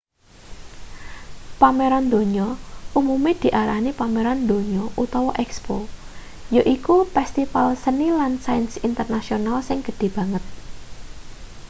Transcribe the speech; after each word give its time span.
pameran 1.61 2.05
donya 2.13 2.47
umume 2.99 3.31
diarani 3.41 3.91
pameran 3.99 4.39
donya 4.49 4.83
utawa 5.03 5.31
expo 5.43 5.77
yaiku 6.55 6.95
pestipal 7.15 7.67
seni 7.83 8.09
lan 8.19 8.33
sains 8.45 8.73
internasional 8.89 9.57
sing 9.67 9.77
gedhe 9.87 10.07
banget 10.17 10.43